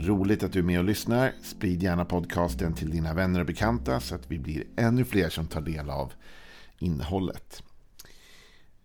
[0.00, 1.32] Roligt att du är med och lyssnar.
[1.42, 5.46] Sprid gärna podcasten till dina vänner och bekanta så att vi blir ännu fler som
[5.46, 6.12] tar del av
[6.78, 7.62] innehållet.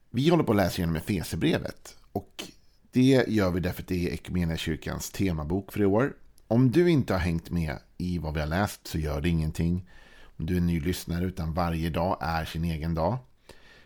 [0.10, 2.44] Vi håller på att läsa igenom Efesierbrevet och
[2.92, 6.14] det gör vi därför att det är Equmeniakyrkans temabok för i år.
[6.48, 9.90] Om du inte har hängt med i vad vi har läst så gör det ingenting.
[10.38, 13.18] Om du är ny lyssnare utan varje dag är sin egen dag.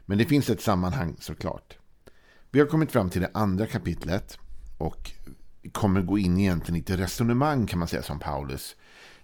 [0.06, 1.78] Men det finns ett sammanhang såklart.
[2.52, 4.38] Vi har kommit fram till det andra kapitlet
[4.78, 5.12] och
[5.70, 8.76] kommer gå in egentligen i ett resonemang kan man säga som Paulus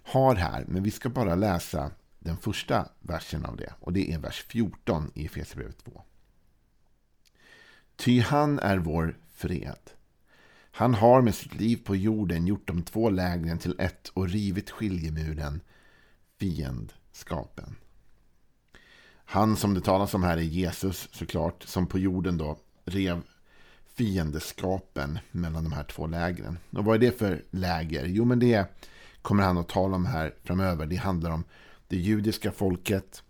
[0.03, 0.65] har här.
[0.67, 3.73] Men vi ska bara läsa den första versen av det.
[3.79, 6.01] Och det är vers 14 i Efesierbrevet 2.
[7.95, 9.90] Ty han är vår fred.
[10.71, 14.70] Han har med sitt liv på jorden gjort de två lägren till ett och rivit
[14.70, 15.62] skiljemuren,
[16.40, 17.75] fiendskapen.
[19.25, 23.21] Han som det talas om här är Jesus såklart, som på jorden då rev
[23.94, 26.58] fiendeskapen mellan de här två lägren.
[26.70, 28.05] Och vad är det för läger?
[28.05, 28.66] Jo, men det
[29.22, 30.86] kommer han att tala om här framöver.
[30.86, 31.44] Det handlar om
[31.88, 33.24] det judiska folket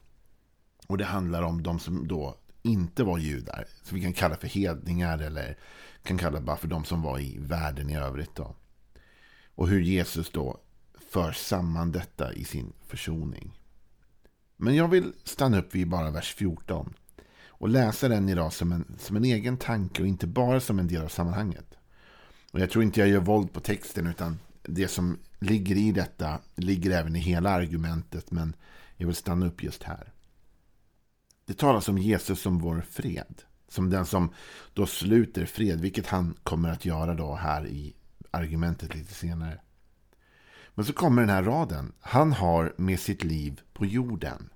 [0.88, 3.66] och det handlar om de som då inte var judar.
[3.84, 5.58] Som vi kan kalla för hedningar eller
[6.03, 8.36] kan kalla bara för de som var i världen i övrigt.
[8.36, 8.56] Då.
[9.56, 10.59] Och hur Jesus då
[11.09, 13.59] för samman detta i sin försoning.
[14.58, 16.94] Men jag vill stanna upp vid bara vers 14
[17.57, 20.87] och läsa den idag som en, som en egen tanke och inte bara som en
[20.87, 21.77] del av sammanhanget.
[22.51, 26.39] Och jag tror inte jag gör våld på texten utan det som ligger i detta
[26.55, 28.55] ligger även i hela argumentet men
[28.95, 30.13] jag vill stanna upp just här.
[31.45, 33.41] Det talas om Jesus som vår fred.
[33.67, 34.33] Som den som
[34.73, 37.94] då sluter fred, vilket han kommer att göra då här i
[38.31, 39.59] argumentet lite senare.
[40.75, 41.94] Men så kommer den här raden.
[41.99, 44.49] Han har med sitt liv på jorden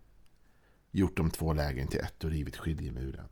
[0.91, 3.27] gjort de två lägren till ett och rivit skiljemuren.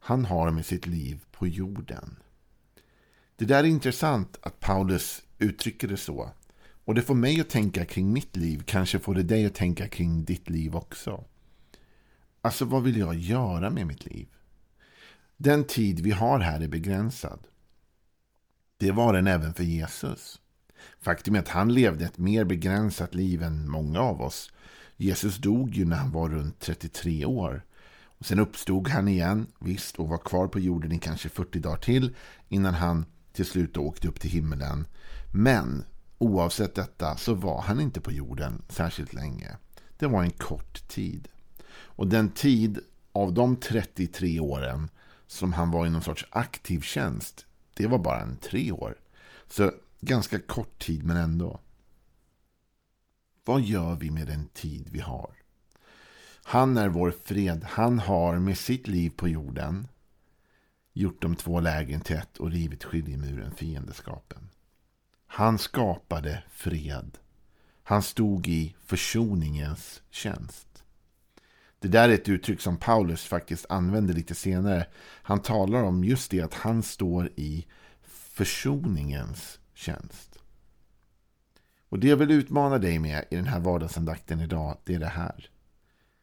[0.00, 2.16] Han har med sitt liv på jorden.
[3.36, 6.30] Det där är intressant att Paulus uttrycker det så.
[6.84, 8.62] Och det får mig att tänka kring mitt liv.
[8.66, 11.24] Kanske får det dig att tänka kring ditt liv också.
[12.40, 14.28] Alltså vad vill jag göra med mitt liv?
[15.36, 17.46] Den tid vi har här är begränsad.
[18.76, 20.40] Det var den även för Jesus.
[21.00, 24.52] Faktum är att han levde ett mer begränsat liv än många av oss.
[25.00, 27.64] Jesus dog ju när han var runt 33 år.
[28.04, 31.76] Och sen uppstod han igen, visst, och var kvar på jorden i kanske 40 dagar
[31.76, 32.14] till
[32.48, 34.86] innan han till slut åkte upp till himmelen.
[35.34, 35.84] Men
[36.18, 39.56] oavsett detta så var han inte på jorden särskilt länge.
[39.98, 41.28] Det var en kort tid.
[41.70, 42.78] Och den tid
[43.12, 44.88] av de 33 åren
[45.26, 48.98] som han var i någon sorts aktiv tjänst, det var bara en tre år.
[49.48, 51.60] Så ganska kort tid men ändå.
[53.48, 55.30] Vad gör vi med den tid vi har?
[56.42, 57.64] Han är vår fred.
[57.64, 59.88] Han har med sitt liv på jorden
[60.92, 64.48] gjort de två lägen till ett och rivit skiljemuren, fiendeskapen.
[65.26, 67.18] Han skapade fred.
[67.82, 70.84] Han stod i försoningens tjänst.
[71.78, 74.86] Det där är ett uttryck som Paulus faktiskt använder lite senare.
[75.22, 77.66] Han talar om just det att han står i
[78.08, 80.37] försoningens tjänst.
[81.88, 85.06] Och det jag vill utmana dig med i den här vardagsandakten idag, det är det
[85.06, 85.50] här.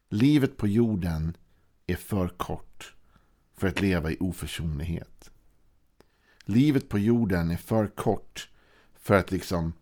[0.10, 1.38] Livet på jorden
[1.88, 2.96] är för kort
[3.54, 5.32] för att leva i oförsonlighet.
[6.46, 8.50] Livet på jorden är för kort
[8.96, 9.74] för att liksom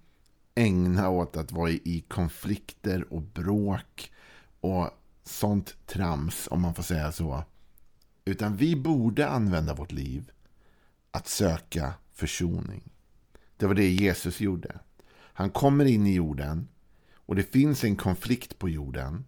[0.55, 4.11] ägna åt att vara i konflikter och bråk
[4.59, 4.89] och
[5.23, 7.43] sånt trams, om man får säga så.
[8.25, 10.31] Utan vi borde använda vårt liv
[11.11, 12.91] att söka försoning.
[13.57, 14.79] Det var det Jesus gjorde.
[15.34, 16.68] Han kommer in i jorden
[17.14, 19.26] och det finns en konflikt på jorden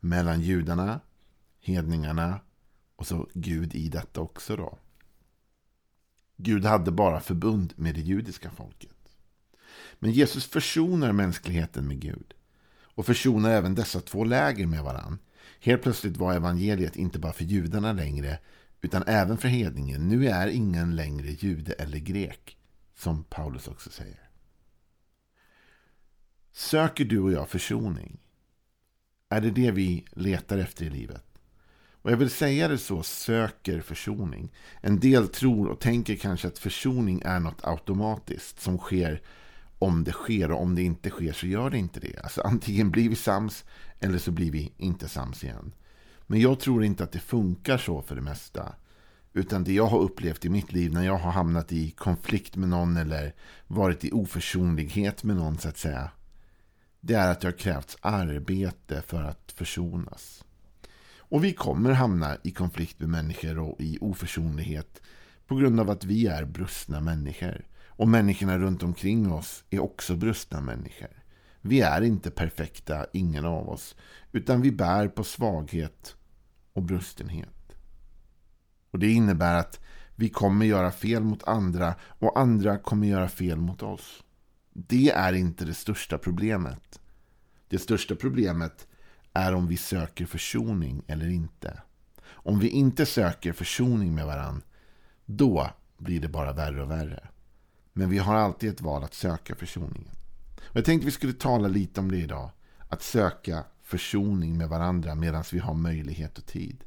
[0.00, 1.00] mellan judarna,
[1.60, 2.40] hedningarna
[2.96, 4.78] och så Gud i detta också då.
[6.36, 8.96] Gud hade bara förbund med det judiska folket.
[9.98, 12.34] Men Jesus försonar mänskligheten med Gud
[12.82, 15.18] och försonar även dessa två läger med varann.
[15.60, 18.38] Helt plötsligt var evangeliet inte bara för judarna längre
[18.80, 20.08] utan även för hedningen.
[20.08, 22.58] Nu är ingen längre jude eller grek,
[22.94, 24.29] som Paulus också säger.
[26.52, 28.18] Söker du och jag försoning?
[29.28, 31.24] Är det det vi letar efter i livet?
[32.02, 34.52] Och jag vill säga det så, söker försoning.
[34.80, 39.22] En del tror och tänker kanske att försoning är något automatiskt som sker
[39.78, 42.18] om det sker och om det inte sker så gör det inte det.
[42.22, 43.64] Alltså antingen blir vi sams
[44.00, 45.72] eller så blir vi inte sams igen.
[46.26, 48.74] Men jag tror inte att det funkar så för det mesta.
[49.32, 52.68] Utan det jag har upplevt i mitt liv när jag har hamnat i konflikt med
[52.68, 53.34] någon eller
[53.66, 56.10] varit i oförsonlighet med någon så att säga.
[57.00, 60.44] Det är att det har krävts arbete för att försonas.
[61.16, 65.02] Och vi kommer hamna i konflikt med människor och i oförsonlighet
[65.46, 67.66] på grund av att vi är brustna människor.
[67.86, 71.22] Och människorna runt omkring oss är också brustna människor.
[71.60, 73.96] Vi är inte perfekta, ingen av oss.
[74.32, 76.16] Utan vi bär på svaghet
[76.72, 77.76] och brustenhet.
[78.90, 79.80] Och Det innebär att
[80.16, 84.22] vi kommer göra fel mot andra och andra kommer göra fel mot oss.
[84.72, 87.00] Det är inte det största problemet.
[87.68, 88.86] Det största problemet
[89.32, 91.82] är om vi söker försoning eller inte.
[92.22, 94.62] Om vi inte söker försoning med varandra,
[95.26, 97.28] då blir det bara värre och värre.
[97.92, 100.14] Men vi har alltid ett val att söka försoningen.
[100.60, 102.50] Och jag tänkte vi skulle tala lite om det idag.
[102.88, 106.84] Att söka försoning med varandra medan vi har möjlighet och tid.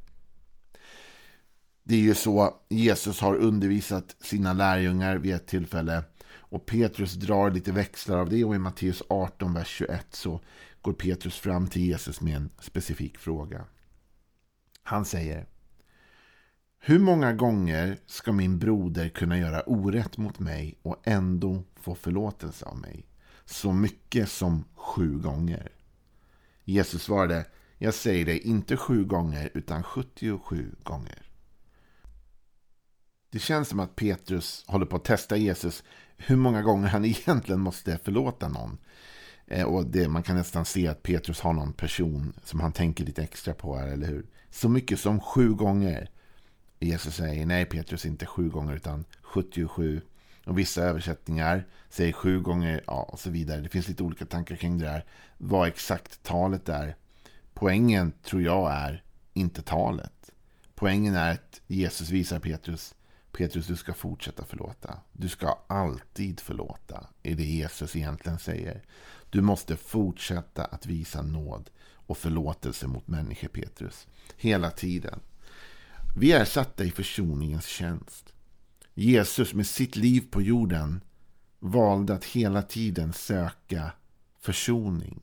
[1.83, 6.03] Det är ju så Jesus har undervisat sina lärjungar vid ett tillfälle.
[6.35, 10.41] Och Petrus drar lite växlar av det och i Matteus 18, vers 21 så
[10.81, 13.65] går Petrus fram till Jesus med en specifik fråga.
[14.83, 15.47] Han säger
[16.79, 22.65] Hur många gånger ska min broder kunna göra orätt mot mig och ändå få förlåtelse
[22.65, 23.05] av mig?
[23.45, 25.71] Så mycket som sju gånger.
[26.63, 27.45] Jesus svarade
[27.77, 31.32] Jag säger det inte sju gånger utan 77 gånger.
[33.33, 35.83] Det känns som att Petrus håller på att testa Jesus
[36.17, 38.77] hur många gånger han egentligen måste förlåta någon.
[39.47, 43.05] Eh, och det, man kan nästan se att Petrus har någon person som han tänker
[43.05, 44.25] lite extra på här, eller hur?
[44.49, 46.09] Så mycket som sju gånger.
[46.79, 50.01] Jesus säger nej Petrus, inte sju gånger utan 77.
[50.45, 53.61] Och vissa översättningar säger sju gånger, ja och så vidare.
[53.61, 55.05] Det finns lite olika tankar kring det där.
[55.37, 56.95] Vad exakt talet är.
[57.53, 59.03] Poängen tror jag är
[59.33, 60.31] inte talet.
[60.75, 62.95] Poängen är att Jesus visar Petrus
[63.33, 64.99] Petrus, du ska fortsätta förlåta.
[65.11, 68.83] Du ska alltid förlåta, är det Jesus egentligen säger.
[69.29, 71.69] Du måste fortsätta att visa nåd
[72.05, 74.07] och förlåtelse mot människor, Petrus.
[74.37, 75.19] Hela tiden.
[76.15, 78.33] Vi är satta i försoningens tjänst.
[78.93, 81.01] Jesus med sitt liv på jorden
[81.59, 83.91] valde att hela tiden söka
[84.39, 85.21] försoning.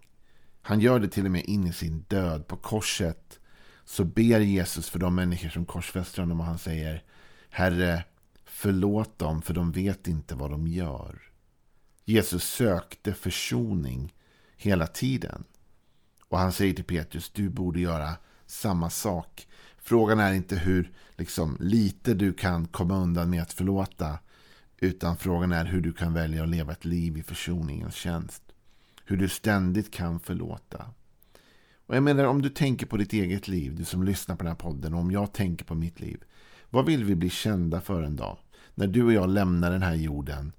[0.62, 3.38] Han gör det till och med in i sin död på korset.
[3.84, 7.04] Så ber Jesus för de människor som korsfäster honom och han säger
[7.50, 8.04] Herre,
[8.44, 11.22] förlåt dem för de vet inte vad de gör.
[12.04, 14.14] Jesus sökte försoning
[14.56, 15.44] hela tiden.
[16.28, 18.16] Och han säger till Petrus, du borde göra
[18.46, 19.46] samma sak.
[19.78, 24.18] Frågan är inte hur liksom, lite du kan komma undan med att förlåta.
[24.78, 28.42] Utan frågan är hur du kan välja att leva ett liv i försoningens tjänst.
[29.04, 30.90] Hur du ständigt kan förlåta.
[31.86, 34.50] Och jag menar om du tänker på ditt eget liv, du som lyssnar på den
[34.52, 36.24] här podden, och om jag tänker på mitt liv.
[36.70, 38.38] Vad vill vi bli kända för en dag?
[38.74, 40.52] När du och jag lämnar den här jorden,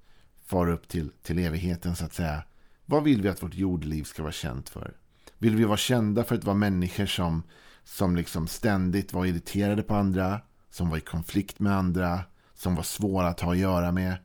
[0.45, 2.43] far upp till, till evigheten så att säga.
[2.85, 4.93] Vad vill vi att vårt jordliv ska vara känt för?
[5.37, 7.43] Vill vi vara kända för att vara människor som,
[7.83, 12.19] som liksom ständigt var irriterade på andra, som var i konflikt med andra,
[12.53, 14.15] som var svåra att ha att göra med?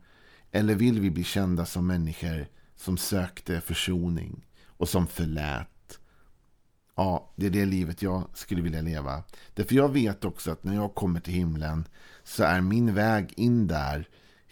[0.51, 5.67] Eller vill vi bli kända som människor som sökte försoning och som förlät
[6.99, 9.23] Ja, det är det livet jag skulle vilja leva.
[9.53, 11.87] Därför jag vet också att när jag kommer till himlen
[12.23, 14.09] så är min väg in där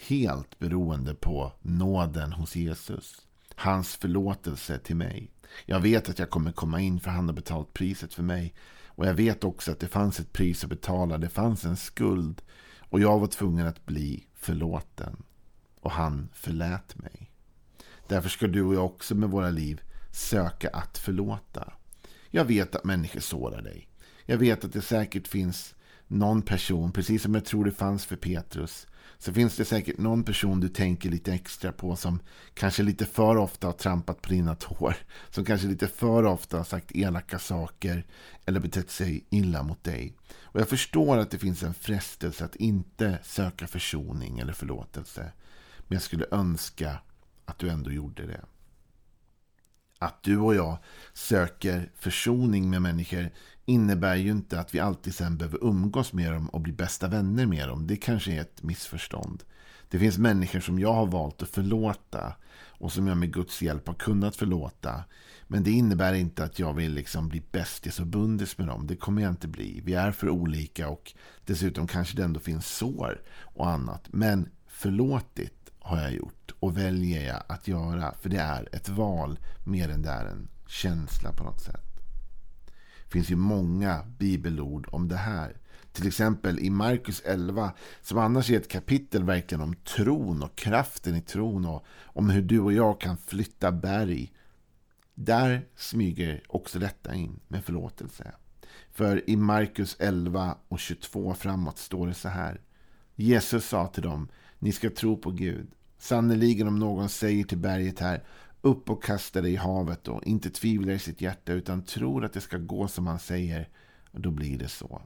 [0.08, 3.22] helt beroende på nåden hos Jesus.
[3.56, 5.32] Hans förlåtelse till mig.
[5.66, 8.54] Jag vet att jag kommer komma in för han har betalat priset för mig.
[8.86, 11.18] Och jag vet också att det fanns ett pris att betala.
[11.18, 12.42] Det fanns en skuld.
[12.80, 15.24] Och jag var tvungen att bli förlåten.
[15.80, 17.32] Och han förlät mig.
[18.08, 21.74] Därför ska du och jag också med våra liv söka att förlåta.
[22.36, 23.88] Jag vet att människor sårar dig.
[24.26, 25.76] Jag vet att det säkert finns
[26.08, 28.88] någon person, precis som jag tror det fanns för Petrus,
[29.18, 32.20] så finns det säkert någon person du tänker lite extra på som
[32.54, 34.96] kanske lite för ofta har trampat på dina tår.
[35.30, 38.06] Som kanske lite för ofta har sagt elaka saker
[38.46, 40.14] eller betett sig illa mot dig.
[40.42, 45.32] Och jag förstår att det finns en frestelse att inte söka försoning eller förlåtelse.
[45.88, 46.98] Men jag skulle önska
[47.46, 48.42] att du ändå gjorde det.
[50.00, 50.78] Att du och jag
[51.14, 53.30] söker försoning med människor
[53.66, 57.46] innebär ju inte att vi alltid sen behöver umgås med dem och bli bästa vänner
[57.46, 57.88] med dem.
[57.88, 59.44] Det kanske är ett missförstånd.
[59.90, 62.36] Det finns människor som jag har valt att förlåta
[62.68, 65.04] och som jag med Guds hjälp har kunnat förlåta.
[65.48, 68.88] Men det innebär inte att jag vill liksom bli bästis och bundis med dem.
[68.88, 69.82] Det kommer jag inte bli.
[69.86, 71.14] Vi är för olika och
[71.46, 74.08] dessutom kanske det ändå finns sår och annat.
[74.12, 78.14] Men förlåtit har jag gjort och väljer jag att göra.
[78.22, 82.02] För det är ett val mer än det är en känsla på något sätt.
[83.04, 85.58] Det finns ju många bibelord om det här.
[85.92, 91.16] Till exempel i Markus 11, som annars är ett kapitel verkligen om tron och kraften
[91.16, 94.34] i tron och om hur du och jag kan flytta berg.
[95.14, 98.32] Där smyger också detta in med förlåtelse.
[98.92, 102.62] För i Markus 11 och 22 framåt står det så här.
[103.16, 104.28] Jesus sa till dem,
[104.60, 105.72] ni ska tro på Gud.
[105.98, 108.24] Sannerligen om någon säger till berget här,
[108.62, 112.34] upp och kasta dig i havet och inte tvivlar i sitt hjärta utan tror att
[112.34, 113.70] det ska gå som han säger,
[114.12, 115.02] då blir det så.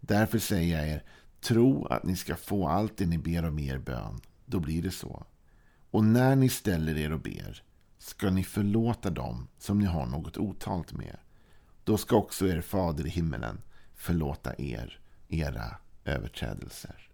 [0.00, 1.04] Därför säger jag er,
[1.40, 4.20] tro att ni ska få allt det ni ber om i er bön.
[4.46, 5.26] Då blir det så.
[5.90, 7.62] Och när ni ställer er och ber
[7.98, 11.16] ska ni förlåta dem som ni har något otalt med.
[11.84, 13.60] Då ska också er fader i himmelen
[13.94, 17.11] förlåta er era överträdelser.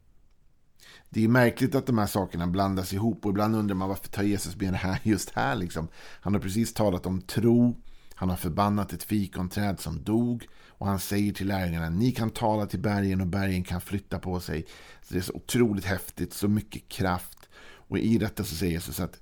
[1.10, 4.22] Det är märkligt att de här sakerna blandas ihop och ibland undrar man varför tar
[4.22, 5.56] Jesus med det här just här.
[5.56, 5.88] Liksom.
[6.20, 7.76] Han har precis talat om tro,
[8.14, 12.66] han har förbannat ett fikonträd som dog och han säger till lärjungarna ni kan tala
[12.66, 14.66] till bergen och bergen kan flytta på sig.
[15.02, 17.48] Så det är så otroligt häftigt, så mycket kraft.
[17.60, 19.20] Och i detta så säger Jesus att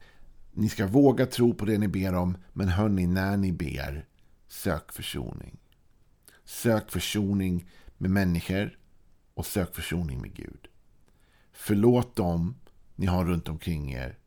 [0.52, 4.06] ni ska våga tro på det ni ber om, men hörni, när ni ber,
[4.48, 5.58] sök försoning.
[6.44, 8.78] Sök försoning med människor
[9.34, 10.68] och sök försoning med Gud.
[11.58, 12.56] Förlåt dem
[12.94, 14.18] ni har runt omkring er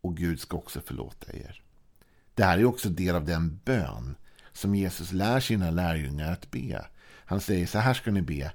[0.00, 1.62] och Gud ska också förlåta er.
[2.34, 4.16] Det här är också del av den bön
[4.52, 6.86] som Jesus lär sina lärjungar att be.
[7.24, 8.52] Han säger så här ska ni be.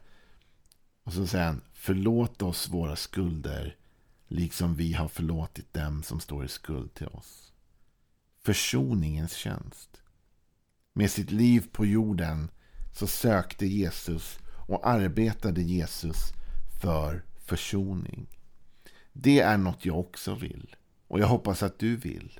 [1.04, 3.76] Och så säger han förlåt oss våra skulder
[4.28, 7.52] liksom vi har förlåtit dem som står i skuld till oss.
[8.44, 10.02] Försoningens tjänst.
[10.94, 12.50] Med sitt liv på jorden
[12.94, 16.18] så sökte Jesus och arbetade Jesus
[16.82, 18.28] för försoning.
[19.14, 20.76] Det är något jag också vill.
[21.08, 22.40] Och jag hoppas att du vill.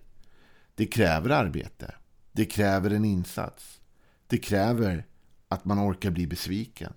[0.76, 1.96] Det kräver arbete.
[2.32, 3.82] Det kräver en insats.
[4.28, 5.06] Det kräver
[5.48, 6.94] att man orkar bli besviken.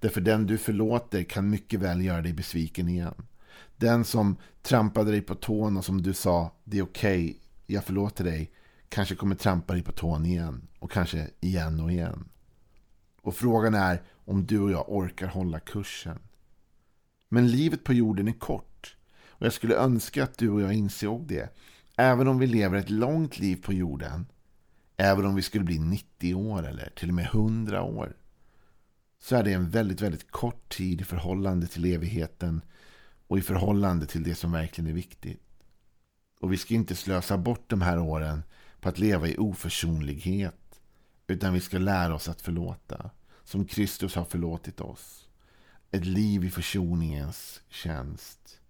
[0.00, 3.26] Därför den du förlåter kan mycket väl göra dig besviken igen.
[3.76, 7.36] Den som trampade dig på tån och som du sa det är okej, okay,
[7.66, 8.52] jag förlåter dig,
[8.88, 10.68] kanske kommer trampa dig på tån igen.
[10.78, 12.28] Och kanske igen och igen.
[13.22, 16.18] Och frågan är om du och jag orkar hålla kursen.
[17.32, 18.96] Men livet på jorden är kort.
[19.28, 21.56] Och jag skulle önska att du och jag insåg det.
[21.96, 24.26] Även om vi lever ett långt liv på jorden.
[24.96, 28.16] Även om vi skulle bli 90 år eller till och med 100 år.
[29.18, 32.62] Så är det en väldigt, väldigt kort tid i förhållande till evigheten.
[33.26, 35.42] Och i förhållande till det som verkligen är viktigt.
[36.40, 38.42] Och vi ska inte slösa bort de här åren
[38.80, 40.80] på att leva i oförsonlighet.
[41.26, 43.10] Utan vi ska lära oss att förlåta.
[43.44, 45.29] Som Kristus har förlåtit oss
[45.90, 48.60] ett liv i försoningens tjänst.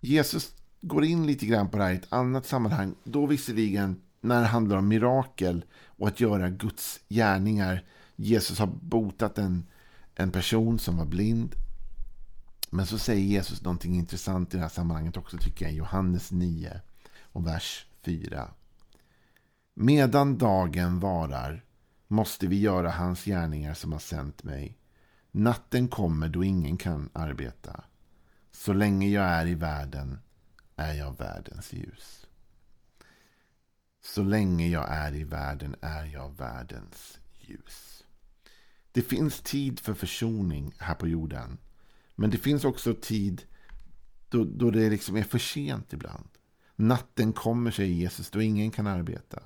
[0.00, 2.94] Jesus går in lite grann på det här i ett annat sammanhang.
[3.04, 7.84] Då visserligen när det handlar om mirakel och att göra Guds gärningar.
[8.16, 9.66] Jesus har botat en,
[10.14, 11.54] en person som var blind.
[12.70, 15.74] Men så säger Jesus någonting intressant i det här sammanhanget också tycker jag.
[15.74, 16.80] Johannes 9
[17.20, 18.48] och vers 4.
[19.74, 21.64] Medan dagen varar
[22.08, 24.78] måste vi göra hans gärningar som har sänt mig.
[25.34, 27.84] Natten kommer då ingen kan arbeta.
[28.50, 30.18] Så länge jag är i världen
[30.76, 32.26] är jag världens ljus.
[34.04, 38.04] Så länge jag är i världen är jag världens ljus.
[38.92, 41.58] Det finns tid för försoning här på jorden.
[42.14, 43.42] Men det finns också tid
[44.28, 46.28] då, då det liksom är för sent ibland.
[46.76, 49.42] Natten kommer, säger Jesus, då ingen kan arbeta.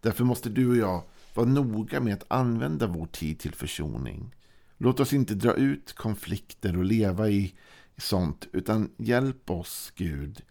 [0.00, 1.02] Därför måste du och jag
[1.34, 4.34] vara noga med att använda vår tid till försoning.
[4.82, 7.54] Låt oss inte dra ut konflikter och leva i
[7.96, 10.42] sånt, utan hjälp oss, Gud,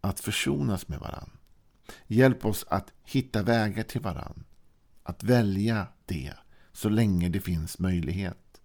[0.00, 1.30] att försonas med varann.
[2.06, 4.44] Hjälp oss att hitta vägar till varann.
[5.02, 6.32] Att välja det
[6.72, 8.60] så länge det finns möjlighet.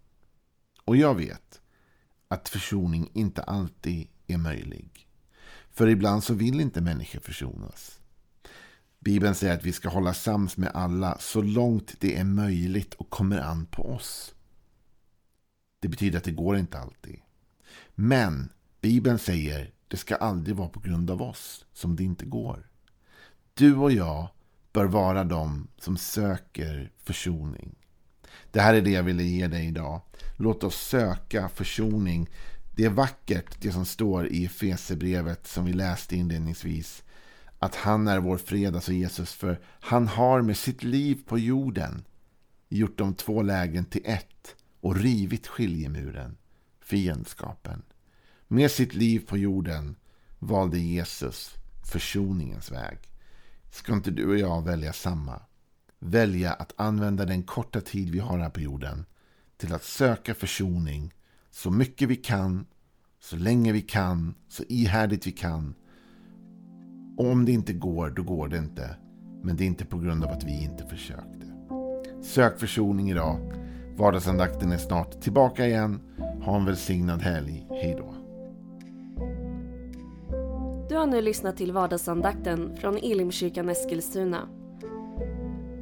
[0.86, 1.62] Och jag vet
[2.28, 5.08] att försoning inte alltid är möjlig.
[5.72, 8.00] För ibland så vill inte människor försonas.
[9.00, 13.10] Bibeln säger att vi ska hålla sams med alla så långt det är möjligt och
[13.10, 14.36] kommer an på oss.
[15.80, 17.20] Det betyder att det går inte alltid.
[17.96, 18.50] Men
[18.82, 22.70] Bibeln säger det ska aldrig vara på grund av oss som det inte går.
[23.54, 24.28] Du och jag
[24.74, 27.76] bör vara de som söker försoning.
[28.52, 30.02] Det här är det jag ville ge dig idag.
[30.38, 32.30] Låt oss söka försoning.
[32.76, 37.04] Det är vackert det som står i Efesebrevet som vi läste inledningsvis.
[37.60, 42.06] Att han är vår fred, alltså Jesus, för han har med sitt liv på jorden
[42.70, 46.38] gjort de två lägen till ett och rivit skiljemuren,
[46.82, 47.82] fiendskapen.
[48.48, 49.96] Med sitt liv på jorden
[50.40, 51.56] valde Jesus
[51.92, 52.98] försoningens väg.
[53.72, 55.42] Ska inte du och jag välja samma?
[56.00, 59.06] Välja att använda den korta tid vi har här på jorden
[59.58, 61.14] till att söka försoning
[61.52, 62.66] så mycket vi kan,
[63.20, 65.76] så länge vi kan, så ihärdigt vi kan.
[67.18, 68.96] Och om det inte går, då går det inte.
[69.44, 71.46] Men det är inte på grund av att vi inte försökte.
[72.24, 73.49] Sök försoning idag.
[74.00, 76.00] Vardagsandakten är snart tillbaka igen.
[76.46, 77.68] Ha en välsignad helg.
[77.70, 78.14] Hej då.
[80.90, 84.38] Du har nu lyssnat till vardagsandakten från Elimkyrkan Eskilstuna.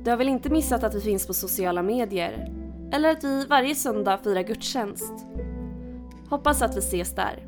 [0.04, 2.54] Du har väl inte missat att vi finns på sociala medier?
[2.92, 5.14] Eller att vi varje söndag firar gudstjänst?
[6.30, 7.47] Hoppas att vi ses där.